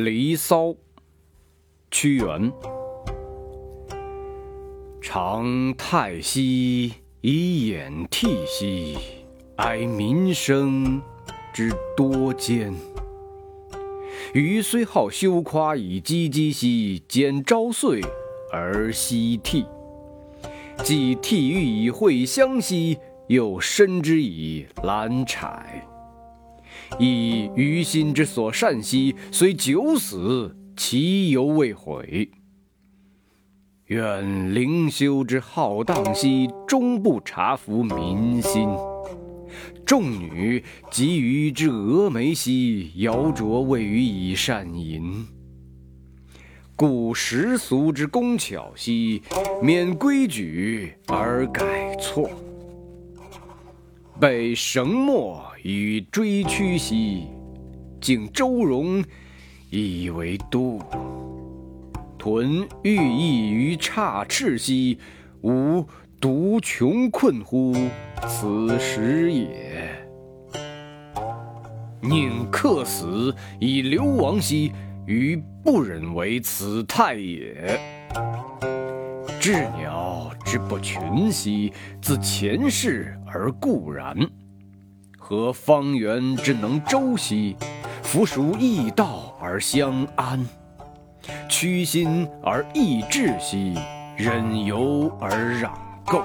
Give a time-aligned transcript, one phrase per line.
[0.02, 0.68] 《离骚》
[1.90, 2.50] 屈原。
[5.02, 8.96] 长太息以掩涕兮，
[9.56, 11.02] 哀民生
[11.52, 12.72] 之多艰。
[14.32, 18.00] 予虽好修夸以唧唧兮，兼朝岁
[18.50, 19.66] 而夕涕。
[20.82, 22.96] 既涕欲以会乡兮，
[23.26, 25.86] 又深之以兰采。
[26.98, 32.30] 亦于心之所善兮，虽九死，其犹未悔。
[33.86, 38.68] 愿灵修之浩荡兮，终不察服民心。
[39.84, 45.26] 众女及于之蛾眉兮，摇啄未予以善淫。
[46.76, 49.22] 故时俗之工巧兮，
[49.60, 52.30] 免规矩而改错。
[54.20, 57.24] 被绳墨与追曲兮，
[58.02, 59.02] 竟周容
[59.70, 60.78] 以为度。
[62.18, 64.98] 屯寓意于差赤兮，
[65.40, 65.82] 吾
[66.20, 67.74] 独穷困乎
[68.28, 69.88] 此时也。
[72.02, 74.70] 宁客死以流亡兮，
[75.06, 77.80] 余不忍为此态也。
[79.40, 80.09] 鸷鸟
[80.44, 84.14] 之不群兮，自前世而固然；
[85.18, 87.56] 何方圆之能周兮，
[88.02, 90.46] 夫属异道而相安。
[91.48, 93.74] 屈心而益志兮，
[94.16, 95.70] 忍由而攘
[96.06, 96.22] 垢。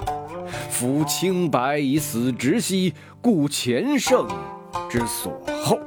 [0.69, 4.27] 夫清白以死直兮，故前圣
[4.89, 5.77] 之所厚。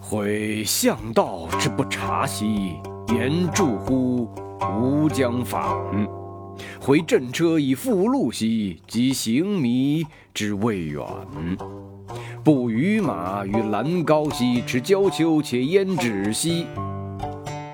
[0.00, 2.76] 悔向道之不察兮，
[3.08, 4.28] 言助乎
[4.80, 5.62] 吾将反。
[6.80, 11.04] 回阵车以复路兮，及行迷之未远。
[12.42, 16.66] 步于马于兰皋兮，持交丘且焉止兮。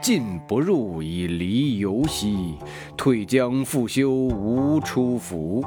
[0.00, 2.54] 进不入以离游兮，
[2.97, 5.64] 退将复修无出服。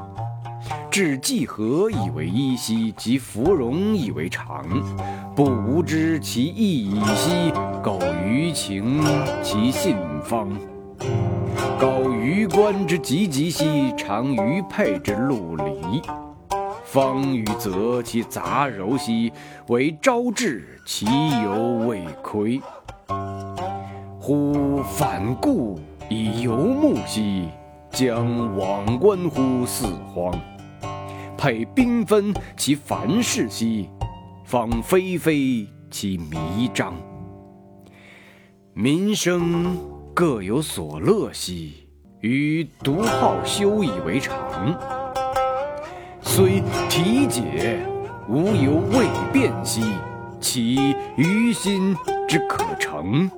[0.91, 4.65] 至季和以为一兮，及芙蓉以为常。
[5.35, 7.51] 不无知其意已兮，
[7.81, 9.01] 苟于情
[9.41, 10.49] 其信方。
[11.79, 16.01] 告于官之急急兮，常于佩之陆离。
[16.83, 19.31] 方与则其杂糅兮，
[19.67, 21.05] 为昭志其
[21.43, 22.61] 犹未亏。
[24.19, 25.79] 忽反顾
[26.09, 27.49] 以游目兮，
[27.89, 30.33] 将往观乎四荒。
[31.37, 33.89] 佩缤纷其繁饰兮，
[34.45, 36.93] 放霏霏其弥彰。
[38.73, 39.77] 民生
[40.15, 41.73] 各有所乐兮，
[42.21, 44.73] 于独好修以为常。
[46.21, 47.85] 虽体解，
[48.29, 49.81] 无犹未变兮，
[50.39, 51.93] 其于心
[52.29, 53.29] 之可成。